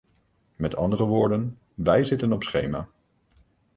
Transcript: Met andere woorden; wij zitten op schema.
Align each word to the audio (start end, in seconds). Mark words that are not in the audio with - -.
Met 0.55 0.75
andere 0.75 1.05
woorden; 1.05 1.57
wij 1.75 2.03
zitten 2.03 2.33
op 2.33 2.43
schema. 2.43 2.87